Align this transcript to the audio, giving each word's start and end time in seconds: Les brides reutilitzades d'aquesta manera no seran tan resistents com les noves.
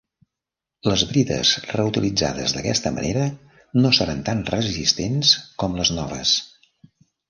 Les 0.91 1.03
brides 1.09 1.51
reutilitzades 1.73 2.57
d'aquesta 2.57 2.93
manera 2.97 3.29
no 3.85 3.95
seran 4.01 4.27
tan 4.33 4.45
resistents 4.53 5.39
com 5.63 5.83
les 5.83 5.97
noves. 6.03 6.39